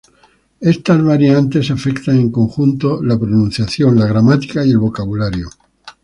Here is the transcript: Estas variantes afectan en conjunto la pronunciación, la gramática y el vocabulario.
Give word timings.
Estas 0.73 1.03
variantes 1.03 1.69
afectan 1.69 2.17
en 2.17 2.31
conjunto 2.31 3.03
la 3.03 3.19
pronunciación, 3.19 3.99
la 3.99 4.07
gramática 4.07 4.65
y 4.65 4.71
el 4.71 4.79
vocabulario. 4.79 5.47